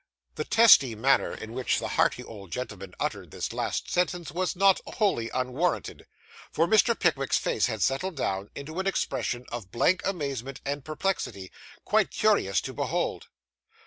The 0.33 0.45
testy 0.45 0.95
manner 0.95 1.31
in 1.31 1.53
which 1.53 1.77
the 1.77 1.89
hearty 1.89 2.23
old 2.23 2.49
gentleman 2.49 2.95
uttered 2.99 3.29
this 3.29 3.53
last 3.53 3.87
sentence 3.91 4.31
was 4.31 4.55
not 4.55 4.81
wholly 4.87 5.29
unwarranted; 5.29 6.07
for 6.51 6.65
Mr. 6.65 6.97
Pickwick's 6.99 7.37
face 7.37 7.67
had 7.67 7.83
settled 7.83 8.15
down 8.15 8.49
into 8.55 8.79
an 8.79 8.87
expression 8.87 9.45
of 9.51 9.69
blank 9.71 10.01
amazement 10.03 10.59
and 10.65 10.83
perplexity, 10.83 11.51
quite 11.85 12.09
curious 12.09 12.61
to 12.61 12.73
behold. 12.73 13.27